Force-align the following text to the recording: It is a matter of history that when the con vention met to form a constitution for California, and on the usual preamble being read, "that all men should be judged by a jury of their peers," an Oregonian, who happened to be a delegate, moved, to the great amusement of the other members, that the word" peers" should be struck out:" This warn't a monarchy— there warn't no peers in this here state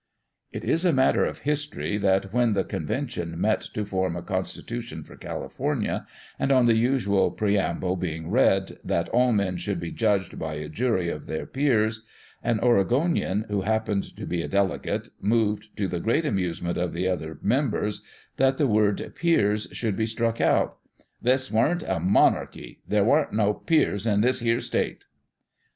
It 0.51 0.63
is 0.63 0.83
a 0.83 0.91
matter 0.91 1.25
of 1.25 1.41
history 1.41 1.95
that 1.99 2.33
when 2.33 2.53
the 2.53 2.63
con 2.63 2.87
vention 2.87 3.35
met 3.35 3.61
to 3.75 3.85
form 3.85 4.15
a 4.15 4.23
constitution 4.23 5.03
for 5.03 5.15
California, 5.15 6.07
and 6.39 6.51
on 6.51 6.65
the 6.65 6.73
usual 6.75 7.29
preamble 7.29 7.95
being 7.95 8.31
read, 8.31 8.79
"that 8.83 9.09
all 9.09 9.31
men 9.31 9.57
should 9.57 9.79
be 9.79 9.91
judged 9.91 10.39
by 10.39 10.55
a 10.55 10.69
jury 10.69 11.07
of 11.09 11.27
their 11.27 11.45
peers," 11.45 12.01
an 12.41 12.59
Oregonian, 12.61 13.45
who 13.47 13.61
happened 13.61 14.15
to 14.17 14.25
be 14.25 14.41
a 14.41 14.47
delegate, 14.47 15.09
moved, 15.19 15.77
to 15.77 15.87
the 15.87 15.99
great 15.99 16.25
amusement 16.25 16.79
of 16.79 16.93
the 16.93 17.07
other 17.07 17.37
members, 17.43 18.01
that 18.37 18.57
the 18.57 18.65
word" 18.65 19.13
peers" 19.15 19.67
should 19.71 19.95
be 19.95 20.07
struck 20.07 20.41
out:" 20.41 20.79
This 21.21 21.51
warn't 21.51 21.83
a 21.83 21.99
monarchy— 21.99 22.79
there 22.89 23.05
warn't 23.05 23.33
no 23.33 23.53
peers 23.53 24.07
in 24.07 24.21
this 24.21 24.39
here 24.39 24.61
state 24.61 25.05